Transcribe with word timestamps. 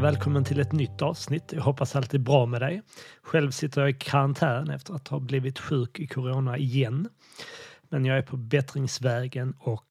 och 0.00 0.04
välkommen 0.04 0.44
till 0.44 0.60
ett 0.60 0.72
nytt 0.72 1.02
avsnitt. 1.02 1.52
Jag 1.52 1.62
hoppas 1.62 1.96
allt 1.96 2.14
är 2.14 2.18
bra 2.18 2.46
med 2.46 2.60
dig. 2.60 2.82
Själv 3.22 3.50
sitter 3.50 3.80
jag 3.80 3.90
i 3.90 3.92
karantän 3.92 4.70
efter 4.70 4.94
att 4.94 5.08
ha 5.08 5.18
blivit 5.18 5.58
sjuk 5.58 6.00
i 6.00 6.06
corona 6.06 6.58
igen. 6.58 7.08
Men 7.82 8.04
jag 8.04 8.18
är 8.18 8.22
på 8.22 8.36
bättringsvägen 8.36 9.54
och 9.58 9.84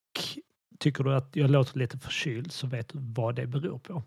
tycker 0.78 1.04
du 1.04 1.14
att 1.14 1.36
jag 1.36 1.50
låter 1.50 1.78
lite 1.78 1.98
förkyld 1.98 2.52
så 2.52 2.66
vet 2.66 2.88
du 2.88 2.98
vad 3.00 3.34
det 3.34 3.46
beror 3.46 3.78
på. 3.78 4.02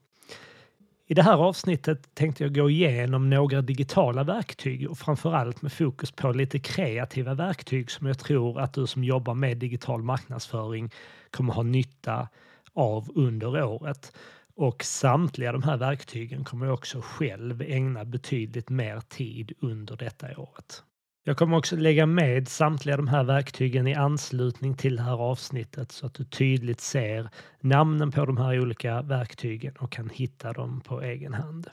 I 1.07 1.13
det 1.13 1.23
här 1.23 1.37
avsnittet 1.37 2.15
tänkte 2.15 2.43
jag 2.43 2.55
gå 2.55 2.69
igenom 2.69 3.29
några 3.29 3.61
digitala 3.61 4.23
verktyg 4.23 4.89
och 4.89 4.97
framförallt 4.97 5.61
med 5.61 5.73
fokus 5.73 6.11
på 6.11 6.31
lite 6.31 6.59
kreativa 6.59 7.33
verktyg 7.33 7.91
som 7.91 8.07
jag 8.07 8.19
tror 8.19 8.59
att 8.59 8.73
du 8.73 8.87
som 8.87 9.03
jobbar 9.03 9.33
med 9.33 9.57
digital 9.57 10.03
marknadsföring 10.03 10.91
kommer 11.31 11.53
ha 11.53 11.63
nytta 11.63 12.27
av 12.73 13.11
under 13.15 13.63
året. 13.63 14.13
Och 14.55 14.83
samtliga 14.83 15.51
de 15.51 15.63
här 15.63 15.77
verktygen 15.77 16.43
kommer 16.43 16.65
jag 16.65 16.73
också 16.73 17.01
själv 17.01 17.61
ägna 17.61 18.05
betydligt 18.05 18.69
mer 18.69 18.99
tid 18.99 19.51
under 19.61 19.95
detta 19.95 20.37
året. 20.37 20.83
Jag 21.25 21.37
kommer 21.37 21.57
också 21.57 21.75
lägga 21.75 22.05
med 22.05 22.47
samtliga 22.47 22.97
de 22.97 23.07
här 23.07 23.23
verktygen 23.23 23.87
i 23.87 23.95
anslutning 23.95 24.77
till 24.77 24.95
det 24.95 25.01
här 25.01 25.21
avsnittet 25.21 25.91
så 25.91 26.05
att 26.05 26.13
du 26.13 26.23
tydligt 26.23 26.81
ser 26.81 27.29
namnen 27.59 28.11
på 28.11 28.25
de 28.25 28.37
här 28.37 28.59
olika 28.59 29.01
verktygen 29.01 29.75
och 29.75 29.91
kan 29.91 30.09
hitta 30.09 30.53
dem 30.53 30.81
på 30.81 31.01
egen 31.01 31.33
hand. 31.33 31.67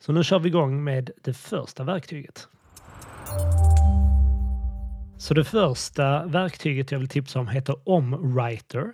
Så 0.00 0.12
nu 0.12 0.24
kör 0.24 0.38
vi 0.38 0.48
igång 0.48 0.84
med 0.84 1.10
det 1.22 1.34
första 1.34 1.84
verktyget. 1.84 2.48
Så 5.18 5.34
det 5.34 5.44
första 5.44 6.26
verktyget 6.26 6.92
jag 6.92 6.98
vill 6.98 7.08
tipsa 7.08 7.40
om 7.40 7.48
heter 7.48 7.76
OmWriter 7.84 8.92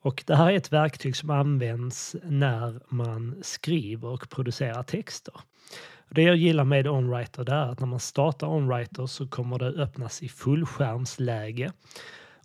och 0.00 0.24
det 0.26 0.36
här 0.36 0.50
är 0.52 0.56
ett 0.56 0.72
verktyg 0.72 1.16
som 1.16 1.30
används 1.30 2.16
när 2.22 2.80
man 2.88 3.34
skriver 3.42 4.08
och 4.08 4.28
producerar 4.28 4.82
texter. 4.82 5.34
Det 6.10 6.22
jag 6.22 6.36
gillar 6.36 6.64
med 6.64 6.86
OnWriter 6.86 7.50
är 7.50 7.72
att 7.72 7.80
när 7.80 7.86
man 7.86 8.00
startar 8.00 8.46
OnWriter 8.46 9.06
så 9.06 9.28
kommer 9.28 9.58
det 9.58 9.66
öppnas 9.66 10.22
i 10.22 10.28
fullskärmsläge. 10.28 11.72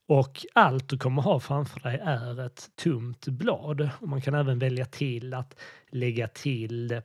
Och 0.06 0.46
allt 0.54 0.90
du 0.90 0.98
kommer 0.98 1.22
ha 1.22 1.40
framför 1.40 1.80
dig 1.80 2.00
är 2.04 2.46
ett 2.46 2.70
tomt 2.76 3.28
blad. 3.28 3.90
Och 4.00 4.08
man 4.08 4.22
kan 4.22 4.34
även 4.34 4.60
välja 4.60 4.86
till 4.86 5.34
att 5.34 5.60
lägga 5.90 6.28
till 6.28 7.02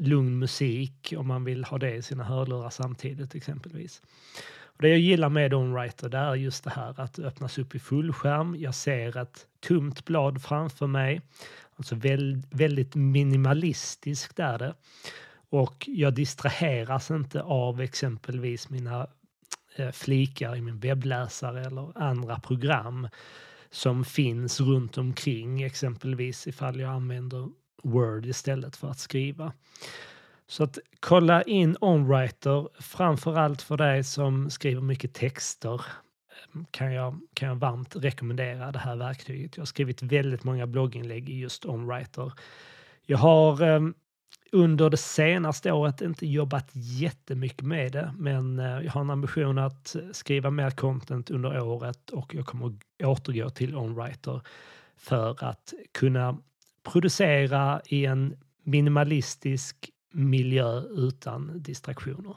lugn 0.00 0.38
musik 0.38 1.14
om 1.16 1.26
man 1.26 1.44
vill 1.44 1.64
ha 1.64 1.78
det 1.78 1.94
i 1.94 2.02
sina 2.02 2.24
hörlurar 2.24 2.70
samtidigt 2.70 3.34
exempelvis. 3.34 4.02
Och 4.78 4.82
det 4.82 4.88
jag 4.88 4.98
gillar 4.98 5.28
med 5.28 5.54
OnWriter 5.54 6.08
det 6.08 6.18
är 6.18 6.34
just 6.34 6.64
det 6.64 6.70
här 6.70 7.00
att 7.00 7.14
det 7.14 7.22
öppnas 7.22 7.58
upp 7.58 7.74
i 7.74 7.78
fullskärm. 7.78 8.56
Jag 8.58 8.74
ser 8.74 9.16
ett 9.16 9.46
tomt 9.60 10.04
blad 10.04 10.42
framför 10.42 10.86
mig. 10.86 11.20
Alltså 11.76 11.96
väldigt 12.50 12.94
minimalistiskt 12.94 14.38
är 14.38 14.58
det. 14.58 14.74
Och 15.50 15.84
jag 15.88 16.14
distraheras 16.14 17.10
inte 17.10 17.42
av 17.42 17.80
exempelvis 17.80 18.70
mina 18.70 19.06
eh, 19.76 19.90
flikar 19.90 20.56
i 20.56 20.60
min 20.60 20.78
webbläsare 20.78 21.60
eller 21.60 21.98
andra 21.98 22.40
program 22.40 23.08
som 23.70 24.04
finns 24.04 24.60
runt 24.60 24.98
omkring, 24.98 25.62
exempelvis 25.62 26.46
ifall 26.46 26.80
jag 26.80 26.90
använder 26.90 27.48
Word 27.82 28.26
istället 28.26 28.76
för 28.76 28.90
att 28.90 28.98
skriva. 28.98 29.52
Så 30.50 30.64
att 30.64 30.78
kolla 31.00 31.42
in 31.42 31.76
OnWriter, 31.80 32.68
framförallt 32.80 33.62
för 33.62 33.76
dig 33.76 34.04
som 34.04 34.50
skriver 34.50 34.80
mycket 34.80 35.14
texter 35.14 35.74
eh, 35.74 36.60
kan 36.70 36.92
jag, 36.92 37.20
kan 37.34 37.48
jag 37.48 37.56
varmt 37.56 37.96
rekommendera 37.96 38.72
det 38.72 38.78
här 38.78 38.96
verktyget. 38.96 39.56
Jag 39.56 39.60
har 39.60 39.66
skrivit 39.66 40.02
väldigt 40.02 40.44
många 40.44 40.66
blogginlägg 40.66 41.28
i 41.28 41.38
just 41.38 41.64
OnWriter. 41.64 42.32
Jag 43.06 43.18
har 43.18 43.62
eh, 43.62 43.80
under 44.52 44.90
det 44.90 44.96
senaste 44.96 45.72
året 45.72 46.00
inte 46.00 46.26
jobbat 46.26 46.70
jättemycket 46.72 47.62
med 47.62 47.92
det, 47.92 48.14
men 48.18 48.58
eh, 48.58 48.80
jag 48.80 48.92
har 48.92 49.00
en 49.00 49.10
ambition 49.10 49.58
att 49.58 49.96
skriva 50.12 50.50
mer 50.50 50.70
content 50.70 51.30
under 51.30 51.60
året 51.60 52.10
och 52.10 52.34
jag 52.34 52.46
kommer 52.46 52.74
återgå 53.04 53.50
till 53.50 53.76
OnWriter 53.76 54.40
för 54.96 55.44
att 55.44 55.74
kunna 55.92 56.38
producera 56.82 57.80
i 57.86 58.06
en 58.06 58.36
minimalistisk 58.62 59.90
miljö 60.12 60.80
utan 60.80 61.62
distraktioner. 61.62 62.36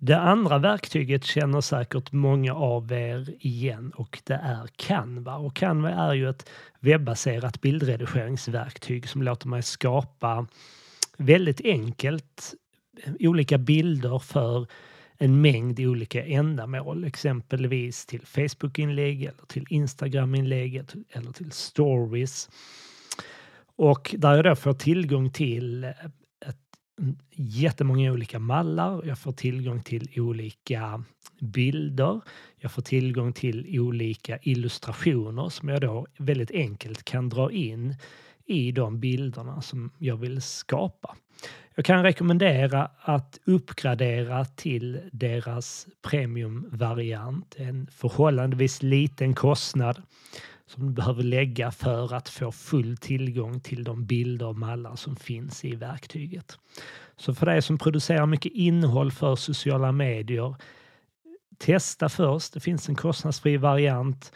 Det 0.00 0.18
andra 0.18 0.58
verktyget 0.58 1.24
känner 1.24 1.60
säkert 1.60 2.12
många 2.12 2.54
av 2.54 2.92
er 2.92 3.34
igen 3.38 3.92
och 3.94 4.22
det 4.24 4.34
är 4.34 4.66
Canva. 4.76 5.36
Och 5.36 5.56
Canva 5.56 5.90
är 5.90 6.14
ju 6.14 6.28
ett 6.28 6.48
webbaserat 6.80 7.60
bildredigeringsverktyg 7.60 9.08
som 9.08 9.22
låter 9.22 9.48
mig 9.48 9.62
skapa 9.62 10.46
väldigt 11.16 11.60
enkelt 11.64 12.54
eh, 13.04 13.12
olika 13.20 13.58
bilder 13.58 14.18
för 14.18 14.66
en 15.18 15.40
mängd 15.40 15.80
olika 15.80 16.24
ändamål, 16.24 17.04
exempelvis 17.04 18.06
till 18.06 18.26
Facebook-inlägg 18.26 19.22
eller 19.22 19.46
till 19.48 19.66
Instagram-inlägg 19.68 20.84
eller 21.10 21.32
till 21.32 21.52
stories. 21.52 22.50
Och 23.76 24.14
där 24.18 24.34
jag 24.36 24.44
då 24.44 24.54
får 24.54 24.72
tillgång 24.72 25.30
till 25.30 25.84
eh, 25.84 25.90
jättemånga 27.34 28.12
olika 28.12 28.38
mallar, 28.38 29.02
jag 29.04 29.18
får 29.18 29.32
tillgång 29.32 29.82
till 29.82 30.08
olika 30.16 31.04
bilder, 31.40 32.20
jag 32.58 32.72
får 32.72 32.82
tillgång 32.82 33.32
till 33.32 33.80
olika 33.80 34.38
illustrationer 34.42 35.48
som 35.48 35.68
jag 35.68 35.80
då 35.80 36.06
väldigt 36.18 36.50
enkelt 36.50 37.04
kan 37.04 37.28
dra 37.28 37.52
in 37.52 37.94
i 38.46 38.72
de 38.72 39.00
bilderna 39.00 39.62
som 39.62 39.90
jag 39.98 40.16
vill 40.16 40.42
skapa. 40.42 41.16
Jag 41.74 41.84
kan 41.84 42.02
rekommendera 42.02 42.90
att 43.00 43.38
uppgradera 43.44 44.44
till 44.44 45.00
deras 45.12 45.86
premiumvariant. 46.02 47.54
En 47.58 47.86
förhållandevis 47.90 48.82
liten 48.82 49.34
kostnad 49.34 50.02
som 50.72 50.86
du 50.86 50.92
behöver 50.92 51.22
lägga 51.22 51.70
för 51.70 52.14
att 52.14 52.28
få 52.28 52.52
full 52.52 52.96
tillgång 52.96 53.60
till 53.60 53.84
de 53.84 54.06
bilder 54.06 54.46
och 54.46 54.56
mallar 54.56 54.96
som 54.96 55.16
finns 55.16 55.64
i 55.64 55.74
verktyget. 55.74 56.58
Så 57.16 57.34
för 57.34 57.46
dig 57.46 57.62
som 57.62 57.78
producerar 57.78 58.26
mycket 58.26 58.52
innehåll 58.52 59.12
för 59.12 59.36
sociala 59.36 59.92
medier, 59.92 60.54
testa 61.58 62.08
först. 62.08 62.52
Det 62.52 62.60
finns 62.60 62.88
en 62.88 62.94
kostnadsfri 62.94 63.56
variant. 63.56 64.32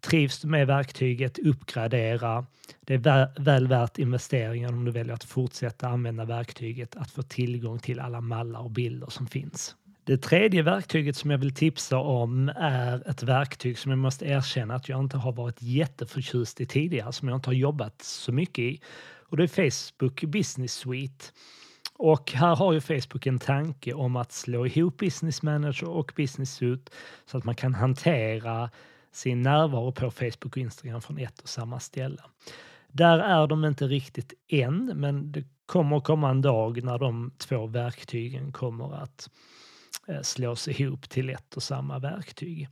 Trivs 0.00 0.40
du 0.40 0.48
med 0.48 0.66
verktyget, 0.66 1.38
uppgradera. 1.38 2.46
Det 2.80 2.94
är 2.94 3.40
väl 3.40 3.68
värt 3.68 3.98
investeringen 3.98 4.74
om 4.74 4.84
du 4.84 4.90
väljer 4.90 5.14
att 5.14 5.24
fortsätta 5.24 5.88
använda 5.88 6.24
verktyget, 6.24 6.96
att 6.96 7.10
få 7.10 7.22
tillgång 7.22 7.78
till 7.78 8.00
alla 8.00 8.20
mallar 8.20 8.60
och 8.60 8.70
bilder 8.70 9.10
som 9.10 9.26
finns. 9.26 9.76
Det 10.06 10.22
tredje 10.22 10.62
verktyget 10.62 11.16
som 11.16 11.30
jag 11.30 11.38
vill 11.38 11.54
tipsa 11.54 11.98
om 11.98 12.48
är 12.56 13.10
ett 13.10 13.22
verktyg 13.22 13.78
som 13.78 13.90
jag 13.90 13.98
måste 13.98 14.26
erkänna 14.26 14.74
att 14.74 14.88
jag 14.88 15.00
inte 15.00 15.16
har 15.16 15.32
varit 15.32 15.62
jätteförtjust 15.62 16.60
i 16.60 16.66
tidigare, 16.66 17.12
som 17.12 17.28
jag 17.28 17.36
inte 17.36 17.48
har 17.48 17.54
jobbat 17.54 18.02
så 18.02 18.32
mycket 18.32 18.62
i. 18.62 18.80
Och 19.28 19.36
det 19.36 19.42
är 19.42 19.70
Facebook 19.70 20.24
Business 20.24 20.72
Suite. 20.72 21.24
Och 21.94 22.32
här 22.32 22.56
har 22.56 22.72
ju 22.72 22.80
Facebook 22.80 23.26
en 23.26 23.38
tanke 23.38 23.92
om 23.92 24.16
att 24.16 24.32
slå 24.32 24.66
ihop 24.66 24.96
Business 24.96 25.42
Manager 25.42 25.88
och 25.88 26.12
Business 26.16 26.54
Suite 26.54 26.92
så 27.26 27.38
att 27.38 27.44
man 27.44 27.54
kan 27.54 27.74
hantera 27.74 28.70
sin 29.12 29.42
närvaro 29.42 29.92
på 29.92 30.10
Facebook 30.10 30.46
och 30.46 30.58
Instagram 30.58 31.00
från 31.00 31.18
ett 31.18 31.40
och 31.40 31.48
samma 31.48 31.80
ställe. 31.80 32.22
Där 32.88 33.18
är 33.18 33.46
de 33.46 33.64
inte 33.64 33.86
riktigt 33.86 34.32
än, 34.48 34.92
men 34.94 35.32
det 35.32 35.44
kommer 35.66 36.00
komma 36.00 36.30
en 36.30 36.42
dag 36.42 36.84
när 36.84 36.98
de 36.98 37.32
två 37.38 37.66
verktygen 37.66 38.52
kommer 38.52 39.02
att 39.02 39.30
Eh, 40.08 40.22
slås 40.22 40.68
ihop 40.68 41.08
till 41.08 41.30
ett 41.30 41.56
och 41.56 41.62
samma 41.62 41.98
verktyg. 41.98 42.68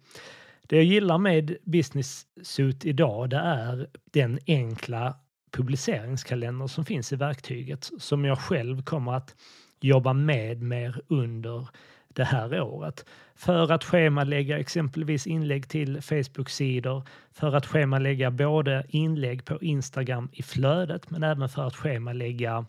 Det 0.63 0.77
jag 0.77 0.85
gillar 0.85 1.19
med 1.19 1.57
Business 1.65 2.27
Suit 2.43 2.85
idag 2.85 3.31
det 3.31 3.37
är 3.37 3.87
den 4.13 4.39
enkla 4.47 5.17
publiceringskalender 5.51 6.67
som 6.67 6.85
finns 6.85 7.13
i 7.13 7.17
verktyget 7.17 7.91
som 7.99 8.25
jag 8.25 8.39
själv 8.39 8.83
kommer 8.83 9.13
att 9.13 9.35
jobba 9.81 10.13
med 10.13 10.63
mer 10.63 11.01
under 11.09 11.69
det 12.09 12.25
här 12.25 12.61
året. 12.61 13.05
För 13.35 13.73
att 13.73 13.85
schemalägga 13.85 14.59
exempelvis 14.59 15.27
inlägg 15.27 15.69
till 15.69 16.03
Facebook-sidor, 16.03 17.09
för 17.33 17.55
att 17.55 17.67
schemalägga 17.67 18.31
både 18.31 18.85
inlägg 18.89 19.45
på 19.45 19.63
Instagram 19.63 20.29
i 20.33 20.43
flödet 20.43 21.11
men 21.11 21.23
även 21.23 21.49
för 21.49 21.67
att 21.67 21.77
schemalägga 21.77 22.57
eh, 22.57 22.65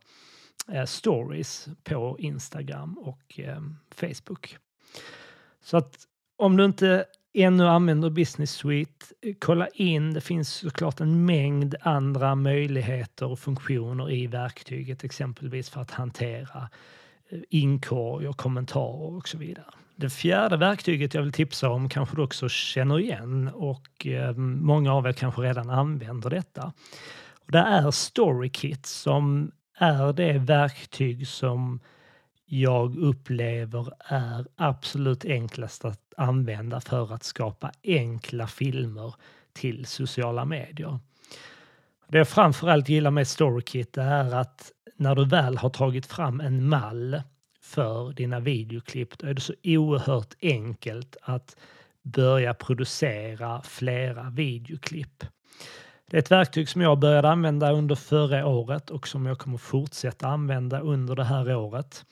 Eh, 0.72 0.86
stories 0.86 1.68
på 1.84 2.16
Instagram 2.19 2.98
och 2.98 3.40
eh, 3.40 3.62
Facebook. 3.92 4.57
Så 5.63 5.78
att 5.78 5.96
om 6.38 6.57
du 6.57 6.66
inte 6.66 7.06
ännu 7.34 7.68
använder 7.68 8.10
Business 8.10 8.52
Suite, 8.52 9.06
eh, 9.22 9.36
kolla 9.40 9.68
in. 9.68 10.13
Det 10.13 10.22
finns 10.22 10.50
såklart 10.54 11.00
en 11.00 11.25
mängd 11.25 11.75
andra 11.81 12.36
möjligheter 12.36 13.25
och 13.25 13.40
funktioner 13.40 14.12
i 14.12 14.28
verktyget, 14.28 15.04
exempelvis 15.04 15.69
för 15.69 15.81
att 15.81 15.92
hantera 15.92 16.69
eh, 17.30 17.40
inkorg 17.50 18.28
och 18.28 18.38
kommentarer 18.38 19.16
och 19.16 19.28
så 19.28 19.38
vidare. 19.38 19.66
Det 19.96 20.10
fjärde 20.10 20.58
verktyget 20.58 21.13
jag 21.13 21.22
vill 21.22 21.34
tipsa 21.34 21.69
om 21.69 21.90
kanske 21.90 22.16
du 22.16 22.22
också 22.22 22.50
känner 22.50 23.00
igen 23.00 23.50
och 23.54 24.08
många 24.38 24.94
av 24.94 25.08
er 25.08 25.13
kanske 25.13 25.42
redan 25.42 25.69
använder 25.69 26.30
detta. 26.30 26.74
Det 27.48 27.58
är 27.58 27.92
StoryKit 27.92 28.86
som 28.86 29.51
är 29.77 30.13
det 30.13 30.33
verktyg 30.38 31.27
som 31.27 31.80
jag 32.45 32.98
upplever 32.98 33.94
är 34.00 34.45
absolut 34.56 35.25
enklast 35.25 35.86
att 35.86 36.13
använda 36.18 36.81
för 36.81 37.13
att 37.13 37.24
skapa 37.24 37.72
enkla 37.83 38.48
filmer 38.48 39.16
till 39.54 39.86
sociala 39.86 40.45
medier. 40.45 41.00
Det 42.07 42.18
jag 42.18 42.27
framförallt 42.27 42.89
gillar 42.89 43.12
med 43.12 43.27
StoryKit 43.27 43.98
är 43.98 44.36
att 44.36 44.72
när 44.95 45.16
du 45.16 45.25
väl 45.25 45.57
har 45.57 45.69
tagit 45.69 46.06
fram 46.06 46.42
en 46.42 46.69
mall 46.69 47.22
för 47.62 48.13
dina 48.13 48.39
videoklipp 48.39 49.18
då 49.18 49.27
är 49.27 49.33
det 49.33 49.42
så 49.42 49.54
oerhört 49.63 50.33
enkelt 50.42 51.18
att 51.22 51.56
börja 52.04 52.54
producera 52.54 53.62
flera 53.62 54.30
videoklipp. 54.30 55.24
Det 56.12 56.18
är 56.18 56.22
ett 56.22 56.31
verktyg 56.31 56.69
som 56.69 56.81
jag 56.81 57.00
började 57.00 57.30
använda 57.30 57.72
under 57.72 57.96
förra 57.96 58.48
året 58.48 58.90
och 58.90 59.07
som 59.07 59.25
jag 59.25 59.38
kommer 59.38 59.57
fortsätta 59.57 60.28
använda 60.28 60.80
under 60.80 61.16
det 61.16 61.24
här 61.24 61.56
året. 61.56 62.06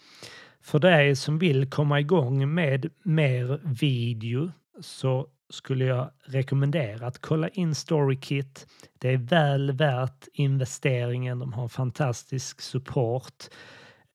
För 0.61 0.79
dig 0.79 1.15
som 1.15 1.39
vill 1.39 1.69
komma 1.69 1.99
igång 1.99 2.53
med 2.53 2.89
mer 3.03 3.59
video 3.63 4.51
så 4.81 5.27
skulle 5.49 5.85
jag 5.85 6.09
rekommendera 6.25 7.07
att 7.07 7.21
kolla 7.21 7.47
in 7.47 7.75
StoryKit. 7.75 8.67
Det 8.99 9.09
är 9.13 9.17
väl 9.17 9.71
värt 9.71 10.27
investeringen. 10.33 11.39
De 11.39 11.53
har 11.53 11.67
fantastisk 11.67 12.61
support. 12.61 13.43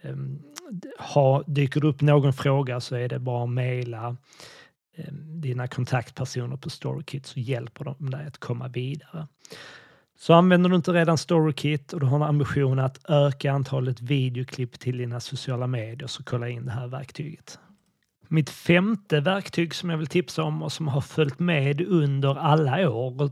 Ehm, 0.03 0.43
ha, 0.99 1.43
dyker 1.47 1.81
det 1.81 1.87
upp 1.87 2.01
någon 2.01 2.33
fråga 2.33 2.81
så 2.81 2.97
är 2.97 3.09
det 3.09 3.19
bara 3.19 3.45
att 3.45 3.51
mejla 3.51 4.17
Eh, 4.99 5.13
dina 5.13 5.67
kontaktpersoner 5.67 6.57
på 6.57 6.71
StoryKit 6.71 7.27
så 7.27 7.41
hjälper 7.41 7.85
de 7.85 8.11
dig 8.11 8.27
att 8.27 8.39
komma 8.39 8.69
vidare. 8.69 9.27
Så 10.19 10.35
använder 10.35 10.71
du 10.71 10.77
inte 10.77 10.93
redan 10.93 11.19
StoryKit 11.19 11.93
och 11.93 12.01
du 12.01 12.07
har 12.07 12.17
en 12.17 12.23
ambition 12.23 12.79
att 12.79 13.11
öka 13.11 13.53
antalet 13.53 14.01
videoklipp 14.01 14.79
till 14.79 14.99
dina 14.99 15.21
sociala 15.21 15.67
medier 15.67 16.07
så 16.07 16.25
kolla 16.25 16.49
in 16.49 16.67
det 16.67 16.73
här 16.73 16.87
verktyget. 16.87 17.59
Mitt 18.29 18.51
femte 18.51 19.21
verktyg 19.21 19.75
som 19.75 19.91
jag 19.91 19.99
vill 19.99 20.07
tipsa 20.07 20.43
om 20.43 20.63
och 20.63 20.73
som 20.73 20.89
har 20.89 21.01
följt 21.01 21.39
med 21.39 21.81
under 21.81 22.39
alla 22.39 22.91
år 22.91 23.31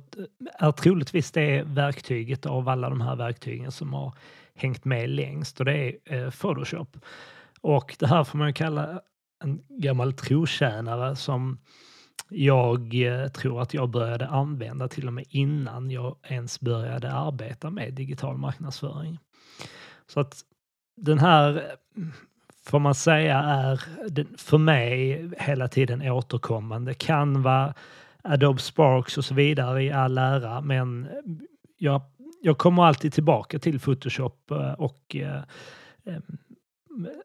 är 0.58 0.72
troligtvis 0.72 1.30
det 1.30 1.62
verktyget 1.62 2.46
av 2.46 2.68
alla 2.68 2.90
de 2.90 3.00
här 3.00 3.16
verktygen 3.16 3.72
som 3.72 3.92
har 3.92 4.14
hängt 4.54 4.84
med 4.84 5.10
längst 5.10 5.60
och 5.60 5.64
det 5.64 5.96
är 6.04 6.24
eh, 6.24 6.30
Photoshop. 6.30 6.96
Och 7.60 7.96
det 7.98 8.06
här 8.06 8.24
får 8.24 8.38
man 8.38 8.54
kalla 8.54 9.00
en 9.44 9.62
gammal 9.68 10.12
trotjänare 10.12 11.16
som 11.16 11.58
jag 12.28 12.94
eh, 12.94 13.28
tror 13.28 13.62
att 13.62 13.74
jag 13.74 13.90
började 13.90 14.26
använda 14.26 14.88
till 14.88 15.06
och 15.06 15.12
med 15.12 15.24
innan 15.28 15.90
jag 15.90 16.16
ens 16.22 16.60
började 16.60 17.12
arbeta 17.12 17.70
med 17.70 17.94
digital 17.94 18.36
marknadsföring. 18.36 19.18
Så 20.06 20.20
att 20.20 20.42
den 20.96 21.18
här 21.18 21.76
får 22.66 22.78
man 22.78 22.94
säga 22.94 23.38
är 23.38 23.80
för 24.38 24.58
mig 24.58 25.30
hela 25.38 25.68
tiden 25.68 26.02
återkommande. 26.02 26.94
Canva, 26.94 27.74
Adobe 28.22 28.60
Sparks 28.60 29.18
och 29.18 29.24
så 29.24 29.34
vidare 29.34 29.82
i 29.82 29.92
all 29.92 30.18
ära, 30.18 30.60
men 30.60 31.08
jag, 31.78 32.02
jag 32.42 32.58
kommer 32.58 32.84
alltid 32.84 33.12
tillbaka 33.12 33.58
till 33.58 33.80
Photoshop 33.80 34.50
eh, 34.50 34.72
och 34.72 35.16
eh, 35.16 35.42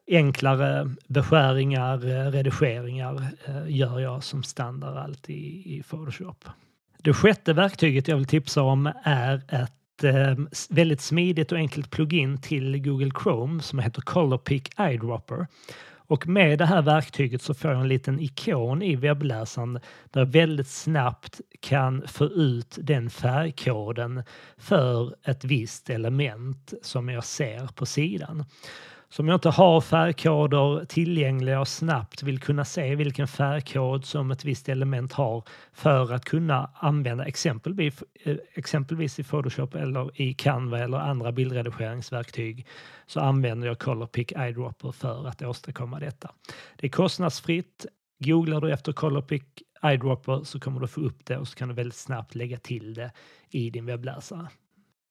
enklare 0.06 0.90
beskäringar, 1.08 2.06
eh, 2.06 2.30
redigeringar 2.30 3.26
eh, 3.46 3.76
gör 3.76 4.00
jag 4.00 4.24
som 4.24 4.42
standard 4.42 4.96
alltid 4.96 5.66
i 5.66 5.82
Photoshop. 5.88 6.44
Det 6.98 7.12
sjätte 7.12 7.52
verktyget 7.52 8.08
jag 8.08 8.16
vill 8.16 8.26
tipsa 8.26 8.62
om 8.62 8.92
är 9.02 9.42
ett 9.48 10.04
eh, 10.04 10.44
väldigt 10.70 11.00
smidigt 11.00 11.52
och 11.52 11.58
enkelt 11.58 11.90
plugin 11.90 12.40
till 12.40 12.82
Google 12.82 13.10
Chrome 13.22 13.62
som 13.62 13.78
heter 13.78 14.02
Colorpick 14.02 14.80
Eyedropper. 14.80 15.46
Och 16.12 16.28
med 16.28 16.58
det 16.58 16.66
här 16.66 16.82
verktyget 16.82 17.42
så 17.42 17.54
får 17.54 17.70
jag 17.70 17.80
en 17.80 17.88
liten 17.88 18.20
ikon 18.20 18.82
i 18.82 18.96
webbläsaren 18.96 19.80
där 20.10 20.20
jag 20.20 20.26
väldigt 20.26 20.68
snabbt 20.68 21.40
kan 21.60 22.08
få 22.08 22.24
ut 22.24 22.78
den 22.80 23.10
färgkoden 23.10 24.22
för 24.58 25.14
ett 25.24 25.44
visst 25.44 25.90
element 25.90 26.74
som 26.82 27.08
jag 27.08 27.24
ser 27.24 27.66
på 27.66 27.86
sidan. 27.86 28.44
Så 29.12 29.22
om 29.22 29.28
jag 29.28 29.36
inte 29.36 29.48
har 29.48 29.80
färgkoder 29.80 30.84
tillgängliga 30.84 31.60
och 31.60 31.68
snabbt 31.68 32.22
vill 32.22 32.40
kunna 32.40 32.64
se 32.64 32.94
vilken 32.94 33.28
färgkod 33.28 34.04
som 34.04 34.30
ett 34.30 34.44
visst 34.44 34.68
element 34.68 35.12
har 35.12 35.44
för 35.72 36.12
att 36.12 36.24
kunna 36.24 36.70
använda 36.74 37.24
exempelvis, 37.24 38.02
eh, 38.24 38.36
exempelvis 38.54 39.18
i 39.18 39.24
Photoshop 39.24 39.74
eller 39.74 40.20
i 40.20 40.34
Canva 40.34 40.78
eller 40.78 40.98
andra 40.98 41.32
bildredigeringsverktyg 41.32 42.66
så 43.06 43.20
använder 43.20 43.68
jag 43.68 43.78
Colorpick 43.78 44.32
Eyedropper 44.32 44.92
för 44.92 45.28
att 45.28 45.42
åstadkomma 45.42 45.98
detta. 46.00 46.30
Det 46.76 46.86
är 46.86 46.90
kostnadsfritt. 46.90 47.86
Googlar 48.18 48.60
du 48.60 48.72
efter 48.72 48.92
Colorpick 48.92 49.62
Eyedropper 49.82 50.44
så 50.44 50.60
kommer 50.60 50.80
du 50.80 50.86
få 50.86 51.00
upp 51.00 51.26
det 51.26 51.36
och 51.36 51.48
så 51.48 51.56
kan 51.56 51.68
du 51.68 51.74
väldigt 51.74 51.98
snabbt 51.98 52.34
lägga 52.34 52.58
till 52.58 52.94
det 52.94 53.12
i 53.50 53.70
din 53.70 53.86
webbläsare. 53.86 54.48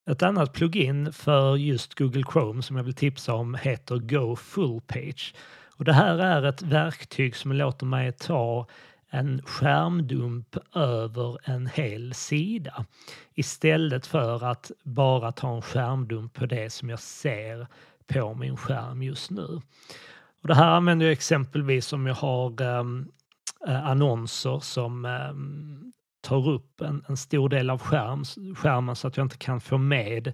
Ett 0.06 0.24
annat 0.24 0.54
plugin 0.54 1.14
för 1.14 1.56
just 1.56 1.94
Google 1.94 2.24
Chrome 2.32 2.62
som 2.62 2.76
jag 2.76 2.84
vill 2.84 2.94
tipsa 2.94 3.34
om 3.34 3.56
heter 3.56 3.98
Go 3.98 4.36
Full 4.36 4.82
Page. 4.82 5.34
Och 5.76 5.86
det 5.86 5.94
här 5.94 6.18
är 6.18 6.44
ett 6.44 6.62
verktyg 6.62 7.36
som 7.36 7.52
låter 7.52 7.86
mig 7.86 8.12
ta 8.12 8.68
en 9.10 9.42
skärmdump 9.42 10.58
över 10.76 11.38
en 11.44 11.68
hel 11.68 12.14
sida 12.14 12.86
istället 13.34 14.08
för 14.08 14.44
att 14.44 14.72
bara 14.84 15.32
ta 15.32 15.56
en 15.56 15.62
skärmdump 15.62 16.34
på 16.34 16.46
det 16.46 16.74
som 16.74 16.90
jag 16.90 17.00
ser 17.00 17.68
på 18.08 18.34
min 18.34 18.58
skärm 18.58 19.04
just 19.04 19.32
nu. 19.32 19.62
Och 20.42 20.48
det 20.48 20.56
här 20.56 20.72
använder 20.72 21.06
jag 21.06 21.14
exempelvis 21.14 21.94
om 21.94 22.08
jag 22.08 22.16
har 22.16 22.62
ehm, 22.62 23.12
eh, 23.68 23.88
annonser 23.88 24.60
som 24.60 25.06
eh, 25.06 25.34
tar 26.22 26.50
upp 26.50 26.82
en, 26.82 27.06
en 27.08 27.18
stor 27.18 27.50
del 27.50 27.70
av 27.70 27.80
skärm, 27.80 28.24
skärmen 28.56 28.96
så 28.96 29.08
att 29.08 29.18
jag 29.18 29.26
inte 29.26 29.38
kan 29.38 29.62
få 29.62 29.78
med 29.78 30.28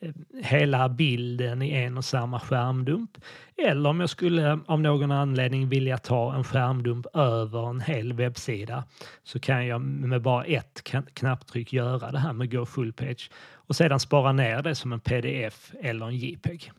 eh, 0.00 0.10
hela 0.42 0.88
bilden 0.88 1.62
i 1.62 1.70
en 1.70 1.98
och 1.98 2.04
samma 2.04 2.40
skärmdump. 2.40 3.10
Eller 3.56 3.90
om 3.90 4.00
jag 4.00 4.10
skulle 4.10 4.58
av 4.66 4.80
någon 4.80 5.12
anledning 5.12 5.68
vilja 5.68 5.98
ta 5.98 6.34
en 6.34 6.44
skärmdump 6.44 7.06
över 7.14 7.70
en 7.70 7.80
hel 7.80 8.12
webbsida 8.12 8.84
så 9.22 9.40
kan 9.40 9.66
jag 9.66 9.80
med 9.80 10.22
bara 10.22 10.44
ett 10.44 10.84
knapptryck 11.14 11.72
göra 11.72 12.10
det 12.10 12.18
här 12.18 12.32
med 12.32 12.52
Go 12.52 12.66
Full 12.66 12.92
Page 12.92 13.30
och 13.52 13.76
sedan 13.76 14.00
spara 14.00 14.32
ner 14.32 14.62
det 14.62 14.74
som 14.74 14.92
en 14.92 15.00
pdf 15.00 15.72
eller 15.80 16.06
en 16.06 16.16
JPEG. 16.16 16.72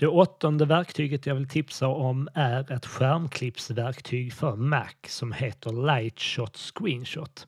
Det 0.00 0.06
åttonde 0.06 0.64
verktyget 0.64 1.26
jag 1.26 1.34
vill 1.34 1.48
tipsa 1.48 1.88
om 1.88 2.28
är 2.34 2.72
ett 2.72 2.86
skärmklippsverktyg 2.86 4.32
för 4.32 4.56
Mac 4.56 4.88
som 5.06 5.32
heter 5.32 5.86
Lightshot 5.86 6.56
Screenshot. 6.56 7.46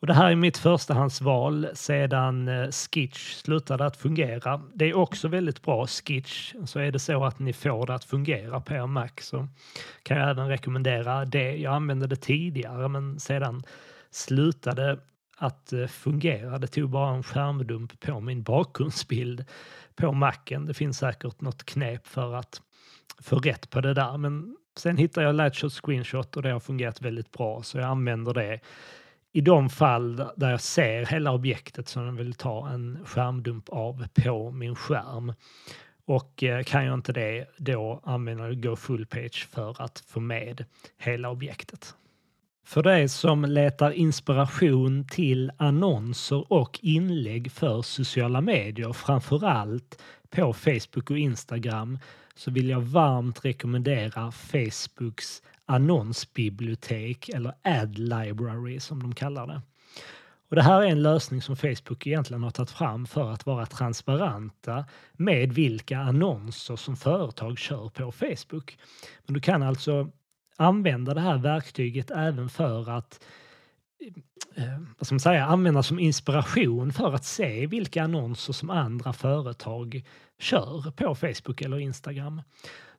Och 0.00 0.06
det 0.06 0.14
här 0.14 0.30
är 0.30 0.36
mitt 0.36 0.58
förstahandsval 0.58 1.68
sedan 1.74 2.48
eh, 2.48 2.70
Skitch 2.70 3.34
slutade 3.34 3.86
att 3.86 3.96
fungera. 3.96 4.60
Det 4.74 4.84
är 4.84 4.96
också 4.96 5.28
väldigt 5.28 5.62
bra 5.62 5.86
Skitch, 5.86 6.54
så 6.66 6.78
är 6.78 6.92
det 6.92 6.98
så 6.98 7.24
att 7.24 7.38
ni 7.38 7.52
får 7.52 7.86
det 7.86 7.94
att 7.94 8.04
fungera 8.04 8.60
på 8.60 8.74
er 8.74 8.86
Mac 8.86 9.08
så 9.20 9.48
kan 10.02 10.16
jag 10.16 10.30
även 10.30 10.48
rekommendera 10.48 11.24
det. 11.24 11.56
Jag 11.56 11.74
använde 11.74 12.06
det 12.06 12.16
tidigare 12.16 12.88
men 12.88 13.20
sedan 13.20 13.62
slutade 14.10 14.98
att 15.36 15.72
eh, 15.72 15.86
fungera. 15.86 16.58
Det 16.58 16.66
tog 16.66 16.90
bara 16.90 17.14
en 17.14 17.22
skärmdump 17.22 18.00
på 18.00 18.20
min 18.20 18.42
bakgrundsbild 18.42 19.44
på 19.96 20.12
Macen. 20.12 20.66
Det 20.66 20.74
finns 20.74 20.98
säkert 20.98 21.40
något 21.40 21.64
knep 21.64 22.06
för 22.06 22.34
att 22.34 22.62
få 23.22 23.38
rätt 23.38 23.70
på 23.70 23.80
det 23.80 23.94
där 23.94 24.16
men 24.16 24.56
sen 24.76 24.96
hittade 24.96 25.26
jag 25.26 25.34
Lightshot 25.34 25.72
Screenshot 25.72 26.36
och 26.36 26.42
det 26.42 26.50
har 26.50 26.60
fungerat 26.60 27.02
väldigt 27.02 27.32
bra 27.32 27.62
så 27.62 27.78
jag 27.78 27.86
använder 27.86 28.34
det 28.34 28.60
i 29.32 29.40
de 29.40 29.68
fall 29.70 30.16
där 30.36 30.50
jag 30.50 30.60
ser 30.60 31.06
hela 31.06 31.32
objektet 31.32 31.88
som 31.88 32.04
jag 32.04 32.12
vill 32.12 32.34
ta 32.34 32.68
en 32.68 32.98
skärmdump 33.04 33.68
av 33.68 34.06
på 34.24 34.50
min 34.50 34.76
skärm. 34.76 35.32
Och 36.04 36.42
eh, 36.42 36.62
kan 36.62 36.84
jag 36.84 36.94
inte 36.94 37.12
det, 37.12 37.46
då 37.56 38.00
använder 38.04 38.44
jag 38.44 38.62
Go 38.62 38.76
Full 38.76 39.06
Page 39.06 39.48
för 39.52 39.82
att 39.82 39.98
få 40.06 40.20
med 40.20 40.64
hela 40.98 41.30
objektet. 41.30 41.94
För 42.66 42.82
dig 42.82 43.08
som 43.08 43.44
letar 43.44 43.90
inspiration 43.90 45.06
till 45.06 45.52
annonser 45.56 46.52
och 46.52 46.78
inlägg 46.82 47.52
för 47.52 47.82
sociala 47.82 48.40
medier, 48.40 48.92
framför 48.92 49.44
allt 49.44 50.02
på 50.30 50.52
Facebook 50.52 51.10
och 51.10 51.18
Instagram, 51.18 51.98
så 52.34 52.50
vill 52.50 52.68
jag 52.68 52.80
varmt 52.80 53.44
rekommendera 53.44 54.32
Facebooks 54.32 55.42
annonsbibliotek 55.70 57.28
eller 57.28 57.54
ad 57.62 57.98
library 57.98 58.80
som 58.80 59.02
de 59.02 59.14
kallar 59.14 59.46
det. 59.46 59.62
Och 60.48 60.56
det 60.56 60.62
här 60.62 60.82
är 60.82 60.86
en 60.86 61.02
lösning 61.02 61.42
som 61.42 61.56
Facebook 61.56 62.06
egentligen 62.06 62.42
har 62.42 62.50
tagit 62.50 62.70
fram 62.70 63.06
för 63.06 63.30
att 63.30 63.46
vara 63.46 63.66
transparenta 63.66 64.84
med 65.12 65.52
vilka 65.52 65.98
annonser 65.98 66.76
som 66.76 66.96
företag 66.96 67.58
kör 67.58 67.88
på 67.88 68.12
Facebook. 68.12 68.78
Men 69.26 69.34
du 69.34 69.40
kan 69.40 69.62
alltså 69.62 70.10
använda 70.56 71.14
det 71.14 71.20
här 71.20 71.38
verktyget 71.38 72.10
även 72.10 72.48
för 72.48 72.90
att 72.90 73.20
eh, 73.22 73.26
Eh, 74.54 74.78
vad 74.98 75.06
ska 75.06 75.14
man 75.14 75.20
säga, 75.20 75.44
använda 75.44 75.82
som 75.82 75.98
inspiration 75.98 76.92
för 76.92 77.14
att 77.14 77.24
se 77.24 77.66
vilka 77.66 78.02
annonser 78.02 78.52
som 78.52 78.70
andra 78.70 79.12
företag 79.12 80.04
kör 80.38 80.90
på 80.90 81.14
Facebook 81.14 81.62
eller 81.62 81.78
Instagram. 81.78 82.42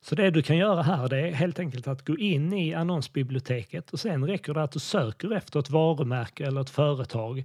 Så 0.00 0.14
det 0.14 0.30
du 0.30 0.42
kan 0.42 0.56
göra 0.56 0.82
här 0.82 1.08
det 1.08 1.28
är 1.28 1.32
helt 1.32 1.58
enkelt 1.58 1.86
att 1.86 2.06
gå 2.06 2.18
in 2.18 2.52
i 2.52 2.74
annonsbiblioteket 2.74 3.90
och 3.90 4.00
sen 4.00 4.26
räcker 4.26 4.54
det 4.54 4.62
att 4.62 4.72
du 4.72 4.78
söker 4.78 5.32
efter 5.32 5.60
ett 5.60 5.70
varumärke 5.70 6.46
eller 6.46 6.60
ett 6.60 6.70
företag 6.70 7.44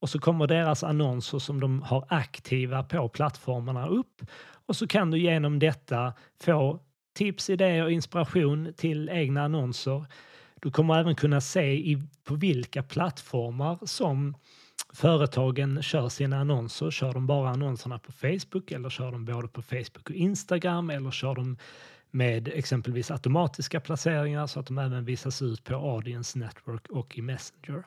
och 0.00 0.10
så 0.10 0.18
kommer 0.18 0.46
deras 0.46 0.84
annonser 0.84 1.38
som 1.38 1.60
de 1.60 1.82
har 1.82 2.04
aktiva 2.08 2.82
på 2.82 3.08
plattformarna 3.08 3.88
upp 3.88 4.22
och 4.66 4.76
så 4.76 4.86
kan 4.86 5.10
du 5.10 5.18
genom 5.18 5.58
detta 5.58 6.12
få 6.40 6.80
tips, 7.14 7.50
idéer 7.50 7.84
och 7.84 7.92
inspiration 7.92 8.72
till 8.76 9.08
egna 9.08 9.42
annonser. 9.42 10.04
Du 10.60 10.70
kommer 10.70 11.00
även 11.00 11.14
kunna 11.14 11.40
se 11.40 11.72
i, 11.72 12.02
på 12.24 12.34
vilka 12.34 12.82
plattformar 12.82 13.78
som 13.86 14.36
företagen 14.92 15.82
kör 15.82 16.08
sina 16.08 16.40
annonser. 16.40 16.90
Kör 16.90 17.12
de 17.12 17.26
bara 17.26 17.50
annonserna 17.50 17.98
på 17.98 18.12
Facebook 18.12 18.70
eller 18.70 18.90
kör 18.90 19.12
de 19.12 19.24
både 19.24 19.48
på 19.48 19.62
Facebook 19.62 20.10
och 20.10 20.16
Instagram 20.16 20.90
eller 20.90 21.10
kör 21.10 21.34
de 21.34 21.56
med 22.10 22.48
exempelvis 22.48 23.10
automatiska 23.10 23.80
placeringar 23.80 24.46
så 24.46 24.60
att 24.60 24.66
de 24.66 24.78
även 24.78 25.04
visas 25.04 25.42
ut 25.42 25.64
på 25.64 25.74
Audience 25.74 26.38
Network 26.38 26.88
och 26.90 27.18
i 27.18 27.22
Messenger. 27.22 27.84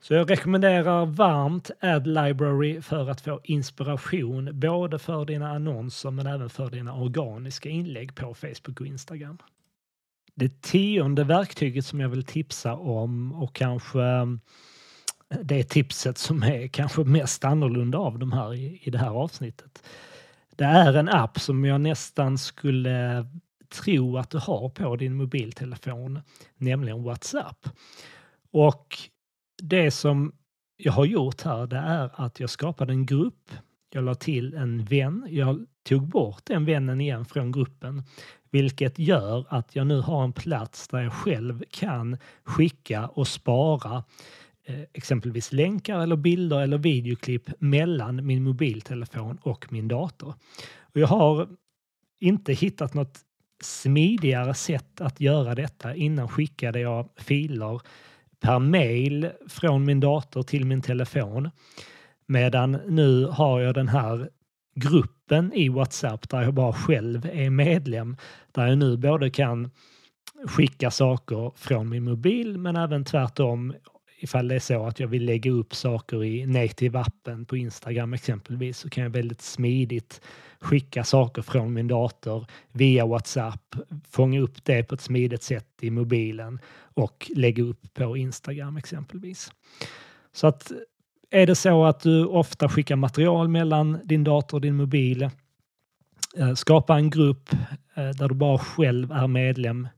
Så 0.00 0.14
jag 0.14 0.30
rekommenderar 0.30 1.06
varmt 1.06 1.70
Ad 1.80 2.10
Library 2.10 2.82
för 2.82 3.10
att 3.10 3.20
få 3.20 3.40
inspiration 3.44 4.50
både 4.52 4.98
för 4.98 5.24
dina 5.24 5.50
annonser 5.50 6.10
men 6.10 6.26
även 6.26 6.50
för 6.50 6.70
dina 6.70 6.94
organiska 6.94 7.68
inlägg 7.68 8.14
på 8.14 8.34
Facebook 8.34 8.80
och 8.80 8.86
Instagram. 8.86 9.38
Det 10.38 10.62
tionde 10.62 11.24
verktyget 11.24 11.86
som 11.86 12.00
jag 12.00 12.08
vill 12.08 12.24
tipsa 12.24 12.74
om 12.74 13.32
och 13.32 13.54
kanske 13.54 14.02
eh, 14.02 14.26
det 15.42 15.64
tipset 15.64 16.18
som 16.18 16.42
är 16.42 16.68
kanske 16.68 17.04
mest 17.04 17.44
annorlunda 17.44 17.98
av 17.98 18.18
de 18.18 18.32
här 18.32 18.54
i, 18.54 18.80
i 18.82 18.90
det 18.90 18.98
här 18.98 19.10
avsnittet. 19.10 19.82
Det 20.56 20.64
är 20.64 20.94
en 20.94 21.08
app 21.08 21.40
som 21.40 21.64
jag 21.64 21.80
nästan 21.80 22.38
skulle 22.38 23.26
tro 23.68 24.18
att 24.18 24.30
du 24.30 24.38
har 24.38 24.68
på 24.68 24.96
din 24.96 25.14
mobiltelefon, 25.14 26.20
nämligen 26.56 27.02
WhatsApp. 27.02 27.68
Och 28.50 28.98
det 29.62 29.90
som 29.90 30.32
jag 30.76 30.92
har 30.92 31.04
gjort 31.04 31.42
här 31.42 31.66
det 31.66 31.76
är 31.76 32.10
att 32.14 32.40
jag 32.40 32.50
skapade 32.50 32.92
en 32.92 33.06
grupp. 33.06 33.50
Jag 33.90 34.04
la 34.04 34.14
till 34.14 34.54
en 34.54 34.84
vän. 34.84 35.26
Jag 35.30 35.66
tog 35.88 36.08
bort 36.08 36.42
den 36.44 36.64
vännen 36.64 37.00
igen 37.00 37.24
från 37.24 37.52
gruppen 37.52 38.02
vilket 38.50 38.98
gör 38.98 39.46
att 39.48 39.76
jag 39.76 39.86
nu 39.86 40.00
har 40.00 40.24
en 40.24 40.32
plats 40.32 40.88
där 40.88 41.02
jag 41.02 41.12
själv 41.12 41.64
kan 41.70 42.16
skicka 42.44 43.06
och 43.06 43.28
spara 43.28 44.04
eh, 44.64 44.80
exempelvis 44.92 45.52
länkar 45.52 46.00
eller 46.00 46.16
bilder 46.16 46.60
eller 46.60 46.78
videoklipp 46.78 47.50
mellan 47.58 48.26
min 48.26 48.42
mobiltelefon 48.42 49.38
och 49.42 49.72
min 49.72 49.88
dator. 49.88 50.34
Och 50.80 51.00
jag 51.00 51.06
har 51.06 51.48
inte 52.20 52.52
hittat 52.52 52.94
något 52.94 53.18
smidigare 53.62 54.54
sätt 54.54 55.00
att 55.00 55.20
göra 55.20 55.54
detta. 55.54 55.94
Innan 55.94 56.28
skickade 56.28 56.80
jag 56.80 57.08
filer 57.16 57.80
per 58.40 58.58
mail 58.58 59.30
från 59.48 59.84
min 59.84 60.00
dator 60.00 60.42
till 60.42 60.64
min 60.64 60.82
telefon. 60.82 61.50
Medan 62.26 62.72
nu 62.72 63.26
har 63.26 63.60
jag 63.60 63.74
den 63.74 63.88
här 63.88 64.28
gruppen 64.74 65.17
i 65.54 65.68
Whatsapp 65.68 66.28
där 66.28 66.42
jag 66.42 66.54
bara 66.54 66.72
själv 66.72 67.28
är 67.32 67.50
medlem. 67.50 68.16
Där 68.52 68.66
jag 68.66 68.78
nu 68.78 68.96
både 68.96 69.30
kan 69.30 69.70
skicka 70.46 70.90
saker 70.90 71.52
från 71.56 71.88
min 71.88 72.04
mobil 72.04 72.58
men 72.58 72.76
även 72.76 73.04
tvärtom 73.04 73.74
ifall 74.20 74.48
det 74.48 74.54
är 74.54 74.58
så 74.58 74.86
att 74.86 75.00
jag 75.00 75.08
vill 75.08 75.24
lägga 75.24 75.50
upp 75.50 75.74
saker 75.74 76.24
i 76.24 76.46
native-appen 76.46 77.44
på 77.44 77.56
Instagram 77.56 78.14
exempelvis 78.14 78.78
så 78.78 78.90
kan 78.90 79.04
jag 79.04 79.10
väldigt 79.10 79.42
smidigt 79.42 80.20
skicka 80.60 81.04
saker 81.04 81.42
från 81.42 81.72
min 81.72 81.88
dator 81.88 82.46
via 82.72 83.06
WhatsApp, 83.06 83.76
fånga 84.10 84.40
upp 84.40 84.64
det 84.64 84.82
på 84.82 84.94
ett 84.94 85.00
smidigt 85.00 85.42
sätt 85.42 85.68
i 85.80 85.90
mobilen 85.90 86.60
och 86.94 87.30
lägga 87.36 87.62
upp 87.62 87.94
på 87.94 88.16
Instagram 88.16 88.76
exempelvis. 88.76 89.52
Så 90.32 90.46
att 90.46 90.72
är 91.30 91.46
det 91.46 91.54
så 91.54 91.84
att 91.84 92.00
du 92.00 92.24
ofta 92.24 92.68
skickar 92.68 92.96
material 92.96 93.48
mellan 93.48 93.98
din 94.04 94.24
dator 94.24 94.56
och 94.56 94.60
din 94.60 94.76
mobil, 94.76 95.22
eh, 96.36 96.54
skapa 96.54 96.96
en 96.96 97.10
grupp 97.10 97.52
eh, 97.94 98.08
där 98.08 98.28
du 98.28 98.34
bara 98.34 98.58
själv 98.58 99.12
är 99.12 99.26
medlem 99.26 99.88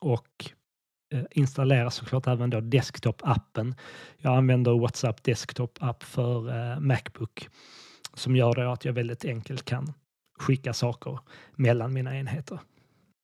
och 0.00 0.50
eh, 1.12 1.22
installera 1.30 1.90
såklart 1.90 2.26
även 2.26 2.50
då 2.50 2.60
desktop-appen. 2.60 3.74
Jag 4.18 4.36
använder 4.36 4.78
WhatsApp 4.80 5.22
desktop-app 5.22 6.02
för 6.02 6.80
Macbook 6.80 7.48
som 8.14 8.36
gör 8.36 8.54
det 8.54 8.72
att 8.72 8.84
jag 8.84 8.92
väldigt 8.92 9.24
enkelt 9.24 9.64
kan 9.64 9.92
skicka 10.38 10.72
saker 10.72 11.18
mellan 11.56 11.92
mina 11.92 12.18
enheter. 12.18 12.58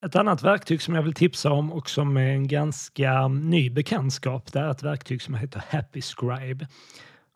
Ett 0.06 0.16
annat 0.16 0.42
verktyg 0.42 0.82
som 0.82 0.94
jag 0.94 1.02
vill 1.02 1.14
tipsa 1.14 1.52
om 1.52 1.72
och 1.72 1.90
som 1.90 2.16
är 2.16 2.28
en 2.28 2.48
ganska 2.48 3.28
ny 3.28 3.70
bekantskap, 3.70 4.52
det 4.52 4.58
är 4.58 4.70
ett 4.70 4.82
verktyg 4.82 5.22
som 5.22 5.34
heter 5.34 5.62
Happy 5.68 6.02
Scribe. 6.02 6.66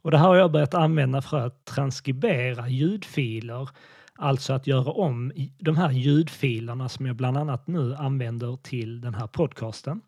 Och 0.08 0.12
det 0.12 0.18
här 0.18 0.28
har 0.28 0.36
jag 0.36 0.52
börjat 0.52 0.74
använda 0.74 1.22
för 1.22 1.46
att 1.46 1.64
transkribera 1.64 2.68
ljudfiler, 2.68 3.68
alltså 4.14 4.52
att 4.52 4.66
göra 4.66 4.90
om 4.90 5.32
de 5.58 5.76
här 5.76 5.90
ljudfilerna 5.90 6.88
som 6.88 7.06
jag 7.06 7.16
bland 7.16 7.36
annat 7.36 7.66
nu 7.66 7.94
använder 7.94 8.56
till 8.56 9.00
den 9.00 9.14
här 9.14 9.26
podcasten. 9.26 10.00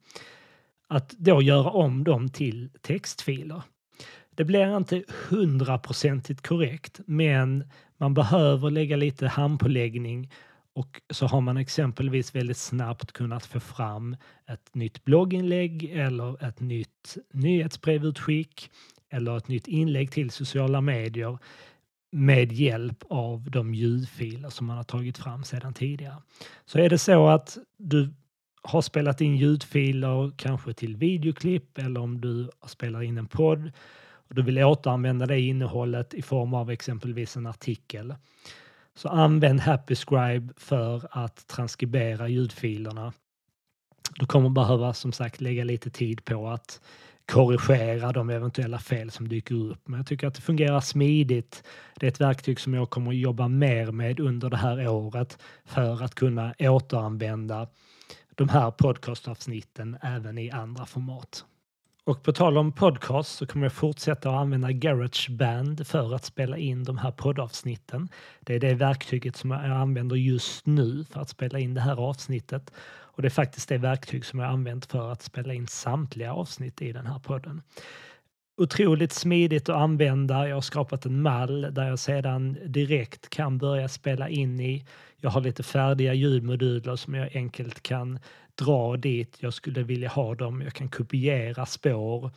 Att 0.89 1.11
då 1.11 1.43
göra 1.43 1.71
om 1.71 2.05
dem 2.05 2.29
till 2.29 2.71
textfiler. 2.83 3.63
Det 4.35 4.45
blir 4.45 4.77
inte 4.77 5.05
hundraprocentigt 5.29 6.47
korrekt, 6.47 7.01
men 7.07 7.65
man 7.97 8.15
behöver 8.15 8.71
lägga 8.71 8.97
lite 8.97 9.29
handpåläggning 9.29 10.31
och 10.75 11.01
så 11.11 11.27
har 11.27 11.41
man 11.41 11.57
exempelvis 11.57 12.35
väldigt 12.35 12.57
snabbt 12.57 13.13
kunnat 13.13 13.47
få 13.47 13.61
fram 13.61 14.17
ett 14.47 14.75
nytt 14.75 15.05
blogginlägg 15.05 15.85
eller 15.85 16.45
ett 16.45 16.61
nytt 16.61 17.17
nyhetsbrevutskick 17.33 18.71
eller 19.11 19.37
ett 19.37 19.49
nytt 19.49 19.69
inlägg 19.69 20.11
till 20.11 20.31
sociala 20.31 20.81
medier 20.81 21.39
med 22.13 22.53
hjälp 22.53 23.05
av 23.09 23.51
de 23.51 23.75
ljudfiler 23.75 24.51
som 24.51 24.67
man 24.67 24.77
har 24.77 24.85
tagit 24.85 25.19
fram 25.19 25.45
sedan 25.45 25.75
tidigare. 25.75 26.23
Så 26.65 26.79
är 26.79 26.91
det 26.91 26.99
så 26.99 27.29
att 27.29 27.59
du 27.77 28.15
har 28.63 28.83
spelat 28.83 29.21
in 29.21 29.37
ljudfiler 29.37 30.33
kanske 30.37 30.73
till 30.73 30.97
videoklipp 30.97 31.79
eller 31.79 32.01
om 32.01 32.21
du 32.21 32.51
spelar 32.67 33.03
in 33.03 33.19
en 33.19 33.27
podd 33.27 33.73
och 34.29 34.35
du 34.35 34.43
vill 34.43 34.59
återanvända 34.59 35.27
det 35.27 35.41
innehållet 35.41 36.15
i 36.15 36.23
form 36.23 36.55
av 36.55 36.71
exempelvis 36.71 37.37
en 37.37 37.47
artikel. 37.47 38.15
Så 38.95 39.09
använd 39.09 39.61
Happyscribe 39.61 40.53
för 40.57 41.09
att 41.11 41.47
transkribera 41.47 42.29
ljudfilerna. 42.29 43.13
Du 44.19 44.27
kommer 44.27 44.49
behöva 44.49 44.95
som 44.95 45.13
sagt 45.13 45.41
lägga 45.41 45.65
lite 45.65 45.91
tid 45.91 46.25
på 46.25 46.49
att 46.49 46.81
korrigera 47.31 48.13
de 48.13 48.31
eventuella 48.31 48.79
fel 48.79 49.11
som 49.11 49.29
dyker 49.29 49.55
upp. 49.55 49.89
Men 49.89 49.99
jag 49.99 50.07
tycker 50.07 50.27
att 50.27 50.35
det 50.35 50.43
fungerar 50.43 50.81
smidigt. 50.81 51.65
Det 51.97 52.07
är 52.07 52.09
ett 52.09 52.21
verktyg 52.21 52.61
som 52.61 52.75
jag 52.75 52.91
kommer 52.91 53.11
att 53.11 53.17
jobba 53.17 53.49
mer 53.49 53.93
med 53.93 54.21
under 54.21 54.51
det 54.51 54.57
här 54.57 54.89
året 54.89 55.39
för 55.65 56.03
att 56.03 56.15
kunna 56.15 56.55
återanvända 56.59 57.69
de 58.35 58.49
här 58.49 58.71
podcastavsnitten 58.71 59.99
även 60.03 60.39
i 60.39 60.51
andra 60.51 60.87
format. 60.87 61.45
Och 62.05 62.23
på 62.23 62.33
tal 62.33 62.59
om 62.59 62.73
podcast 62.73 63.37
så 63.37 63.47
kommer 63.47 63.67
jag 63.67 63.73
fortsätta 63.73 64.31
att 64.31 64.37
använda 64.37 64.73
Garageband 64.73 65.87
för 65.87 66.15
att 66.15 66.25
spela 66.25 66.57
in 66.57 66.85
de 66.85 66.99
här 66.99 67.11
poddavsnitten. 67.11 68.09
Det 68.41 68.55
är 68.55 68.61
det 68.61 68.75
verktyget 68.75 69.37
som 69.37 69.51
jag 69.51 69.65
använder 69.65 70.17
just 70.17 70.67
nu 70.67 71.05
för 71.11 71.21
att 71.21 71.29
spela 71.29 71.59
in 71.59 71.75
det 71.75 71.81
här 71.81 71.97
avsnittet. 71.97 72.73
Och 73.13 73.23
det 73.23 73.29
är 73.29 73.31
faktiskt 73.31 73.69
det 73.69 73.79
verktyg 73.79 74.25
som 74.25 74.39
jag 74.39 74.51
använt 74.51 74.87
för 74.87 75.13
att 75.13 75.23
spela 75.23 75.55
in 75.55 75.67
samtliga 75.67 76.33
avsnitt 76.33 76.83
i 76.83 76.93
den 76.93 77.07
här 77.07 77.19
podden. 77.19 77.63
Otroligt 78.57 79.13
smidigt 79.13 79.69
att 79.69 79.77
använda. 79.77 80.49
Jag 80.49 80.57
har 80.57 80.61
skapat 80.61 81.07
en 81.07 81.23
mall 81.23 81.75
där 81.75 81.89
jag 81.89 81.99
sedan 81.99 82.59
direkt 82.67 83.31
kan 83.31 83.59
börja 83.59 83.89
spela 83.89 84.29
in 84.29 84.61
i. 84.61 84.85
Jag 85.17 85.31
har 85.31 85.41
lite 85.41 85.63
färdiga 85.63 86.15
ljudmoduler 86.15 86.97
som 86.97 87.15
jag 87.15 87.37
enkelt 87.37 87.83
kan 87.83 88.19
dra 88.55 88.97
dit 88.97 89.37
jag 89.41 89.55
skulle 89.55 89.83
vilja 89.83 90.09
ha 90.09 90.35
dem. 90.35 90.63
Jag 90.63 90.73
kan 90.73 90.89
kopiera 90.89 91.67
spår 91.67 92.31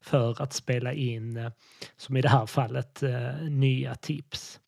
för 0.00 0.42
att 0.42 0.52
spela 0.52 0.92
in, 0.92 1.50
som 1.96 2.16
i 2.16 2.22
det 2.22 2.28
här 2.28 2.46
fallet, 2.46 3.02
eh, 3.02 3.34
nya 3.48 3.94
tips. 3.94 4.60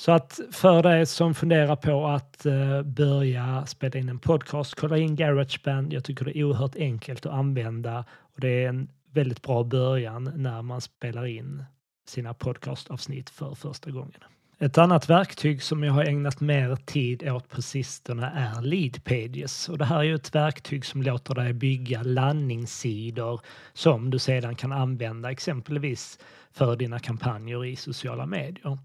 Så 0.00 0.12
att 0.12 0.40
för 0.52 0.82
dig 0.82 1.06
som 1.06 1.34
funderar 1.34 1.76
på 1.76 2.06
att 2.06 2.46
eh, 2.46 2.82
börja 2.82 3.66
spela 3.66 3.98
in 3.98 4.08
en 4.08 4.18
podcast, 4.18 4.74
kolla 4.74 4.98
in 4.98 5.16
Garageband. 5.16 5.92
Jag 5.92 6.04
tycker 6.04 6.24
det 6.24 6.38
är 6.38 6.44
oerhört 6.44 6.76
enkelt 6.76 7.26
att 7.26 7.32
använda 7.32 8.04
och 8.20 8.40
det 8.40 8.48
är 8.48 8.68
en 8.68 8.88
väldigt 9.12 9.42
bra 9.42 9.64
början 9.64 10.32
när 10.36 10.62
man 10.62 10.80
spelar 10.80 11.26
in 11.26 11.64
sina 12.08 12.34
podcastavsnitt 12.34 13.30
för 13.30 13.54
första 13.54 13.90
gången. 13.90 14.20
Ett 14.58 14.78
annat 14.78 15.10
verktyg 15.10 15.62
som 15.62 15.84
jag 15.84 15.92
har 15.92 16.04
ägnat 16.04 16.40
mer 16.40 16.76
tid 16.76 17.30
åt 17.30 17.48
på 17.48 17.62
sistone 17.62 18.32
är 18.34 18.62
Leadpages. 18.62 19.68
Och 19.68 19.78
det 19.78 19.84
här 19.84 19.98
är 19.98 20.02
ju 20.02 20.14
ett 20.14 20.34
verktyg 20.34 20.84
som 20.84 21.02
låter 21.02 21.34
dig 21.34 21.52
bygga 21.52 22.02
landningssidor 22.02 23.40
som 23.72 24.10
du 24.10 24.18
sedan 24.18 24.54
kan 24.54 24.72
använda 24.72 25.30
exempelvis 25.30 26.18
för 26.52 26.76
dina 26.76 26.98
kampanjer 26.98 27.64
i 27.64 27.76
sociala 27.76 28.26
medier. 28.26 28.78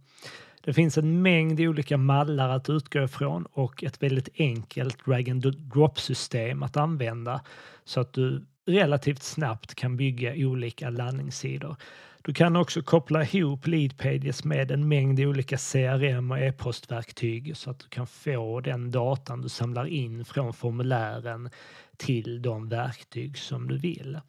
Det 0.65 0.73
finns 0.73 0.97
en 0.97 1.21
mängd 1.21 1.59
olika 1.59 1.97
mallar 1.97 2.49
att 2.49 2.69
utgå 2.69 3.03
ifrån 3.03 3.45
och 3.51 3.83
ett 3.83 4.03
väldigt 4.03 4.29
enkelt 4.37 5.05
drag 5.05 5.29
and 5.29 5.53
drop 5.57 5.99
system 5.99 6.63
att 6.63 6.77
använda 6.77 7.41
så 7.83 7.99
att 7.99 8.13
du 8.13 8.45
relativt 8.65 9.23
snabbt 9.23 9.75
kan 9.75 9.97
bygga 9.97 10.33
olika 10.35 10.89
landningssidor. 10.89 11.75
Du 12.21 12.33
kan 12.33 12.55
också 12.55 12.81
koppla 12.81 13.23
ihop 13.23 13.67
Leadpages 13.67 14.43
med 14.43 14.71
en 14.71 14.87
mängd 14.87 15.19
olika 15.19 15.57
CRM 15.57 16.31
och 16.31 16.39
e-postverktyg 16.39 17.57
så 17.57 17.69
att 17.69 17.79
du 17.79 17.87
kan 17.87 18.07
få 18.07 18.61
den 18.61 18.91
datan 18.91 19.41
du 19.41 19.49
samlar 19.49 19.85
in 19.85 20.25
från 20.25 20.53
formulären 20.53 21.49
till 21.97 22.41
de 22.41 22.69
verktyg 22.69 23.37
som 23.37 23.67
du 23.67 23.77
vill. 23.77 24.19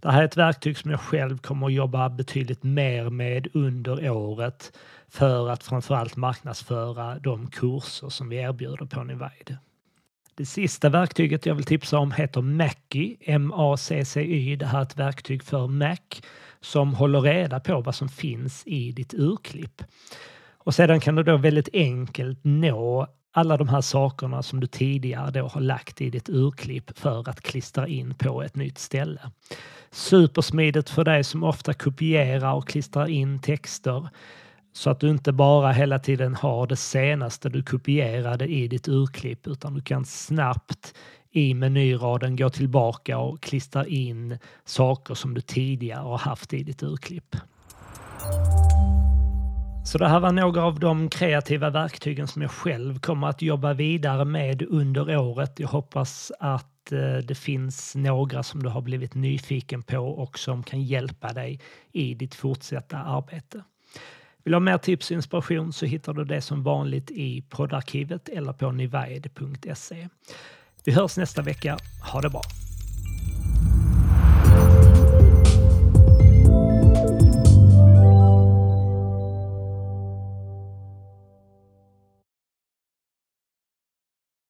Det 0.00 0.10
här 0.10 0.20
är 0.20 0.24
ett 0.24 0.36
verktyg 0.36 0.78
som 0.78 0.90
jag 0.90 1.00
själv 1.00 1.38
kommer 1.38 1.66
att 1.66 1.72
jobba 1.72 2.08
betydligt 2.08 2.62
mer 2.62 3.10
med 3.10 3.48
under 3.54 4.10
året 4.10 4.72
för 5.08 5.48
att 5.48 5.62
framförallt 5.62 6.16
marknadsföra 6.16 7.18
de 7.18 7.50
kurser 7.50 8.08
som 8.08 8.28
vi 8.28 8.36
erbjuder 8.36 8.86
på 8.86 9.04
Nivide. 9.04 9.58
Det 10.34 10.46
sista 10.46 10.88
verktyget 10.88 11.46
jag 11.46 11.54
vill 11.54 11.64
tipsa 11.64 11.98
om 11.98 12.12
heter 12.12 12.40
Mackie, 12.40 13.16
M-A-C-C-Y. 13.20 14.56
Det 14.56 14.66
här 14.66 14.78
är 14.78 14.82
ett 14.82 14.96
verktyg 14.96 15.42
för 15.42 15.66
Mac 15.66 15.96
som 16.60 16.94
håller 16.94 17.20
reda 17.20 17.60
på 17.60 17.80
vad 17.80 17.94
som 17.94 18.08
finns 18.08 18.62
i 18.66 18.92
ditt 18.92 19.14
urklipp. 19.14 19.82
Och 20.50 20.74
sedan 20.74 21.00
kan 21.00 21.14
du 21.14 21.22
då 21.22 21.36
väldigt 21.36 21.68
enkelt 21.72 22.38
nå 22.42 23.06
alla 23.32 23.56
de 23.56 23.68
här 23.68 23.80
sakerna 23.80 24.42
som 24.42 24.60
du 24.60 24.66
tidigare 24.66 25.30
då 25.30 25.46
har 25.46 25.60
lagt 25.60 26.00
i 26.00 26.10
ditt 26.10 26.28
urklipp 26.28 26.98
för 26.98 27.28
att 27.28 27.40
klistra 27.40 27.88
in 27.88 28.14
på 28.14 28.42
ett 28.42 28.56
nytt 28.56 28.78
ställe. 28.78 29.20
Supersmidigt 29.90 30.90
för 30.90 31.04
dig 31.04 31.24
som 31.24 31.42
ofta 31.42 31.74
kopierar 31.74 32.54
och 32.54 32.68
klistrar 32.68 33.08
in 33.08 33.40
texter 33.40 34.08
så 34.72 34.90
att 34.90 35.00
du 35.00 35.10
inte 35.10 35.32
bara 35.32 35.72
hela 35.72 35.98
tiden 35.98 36.34
har 36.34 36.66
det 36.66 36.76
senaste 36.76 37.48
du 37.48 37.62
kopierade 37.62 38.46
i 38.46 38.68
ditt 38.68 38.88
urklipp 38.88 39.46
utan 39.46 39.74
du 39.74 39.80
kan 39.80 40.04
snabbt 40.04 40.94
i 41.30 41.54
menyraden 41.54 42.36
gå 42.36 42.50
tillbaka 42.50 43.18
och 43.18 43.40
klistra 43.40 43.86
in 43.86 44.38
saker 44.64 45.14
som 45.14 45.34
du 45.34 45.40
tidigare 45.40 46.02
har 46.02 46.18
haft 46.18 46.52
i 46.52 46.62
ditt 46.62 46.82
urklipp. 46.82 47.36
Så 49.84 49.98
det 49.98 50.08
här 50.08 50.20
var 50.20 50.32
några 50.32 50.64
av 50.64 50.80
de 50.80 51.10
kreativa 51.10 51.70
verktygen 51.70 52.28
som 52.28 52.42
jag 52.42 52.50
själv 52.50 53.00
kommer 53.00 53.26
att 53.28 53.42
jobba 53.42 53.72
vidare 53.72 54.24
med 54.24 54.62
under 54.62 55.16
året. 55.16 55.60
Jag 55.60 55.68
hoppas 55.68 56.32
att 56.40 56.92
eh, 56.92 57.16
det 57.16 57.34
finns 57.34 57.94
några 57.94 58.42
som 58.42 58.62
du 58.62 58.68
har 58.68 58.80
blivit 58.80 59.14
nyfiken 59.14 59.82
på 59.82 59.98
och 59.98 60.38
som 60.38 60.62
kan 60.62 60.82
hjälpa 60.82 61.32
dig 61.32 61.60
i 61.92 62.14
ditt 62.14 62.34
fortsatta 62.34 62.98
arbete. 62.98 63.62
Vill 64.44 64.52
du 64.52 64.54
ha 64.54 64.60
mer 64.60 64.78
tips 64.78 65.10
och 65.10 65.14
inspiration 65.14 65.72
så 65.72 65.86
hittar 65.86 66.12
du 66.12 66.24
det 66.24 66.40
som 66.40 66.62
vanligt 66.62 67.10
i 67.10 67.42
poddarkivet 67.48 68.28
eller 68.28 68.52
på 68.52 68.72
nivaid.se. 68.72 70.08
Vi 70.84 70.92
hörs 70.92 71.16
nästa 71.16 71.42
vecka. 71.42 71.78
Ha 72.12 72.20
det 72.20 72.30
bra! 72.30 72.42